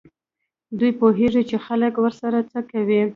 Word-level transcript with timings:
دوی 0.77 0.91
پوهېږي 0.99 1.43
چې 1.49 1.55
خلک 1.65 1.93
ورسره 2.03 2.39
څه 2.51 2.59
کوي. 2.71 3.01